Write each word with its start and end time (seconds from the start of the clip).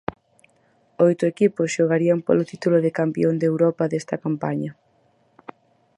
Oito 1.07 1.23
equipos 1.33 1.73
xogarían 1.75 2.19
polo 2.27 2.47
título 2.51 2.77
de 2.85 2.91
campión 2.99 3.33
de 3.37 3.49
Europa 3.51 3.83
desta 3.91 4.15
campaña. 4.25 4.71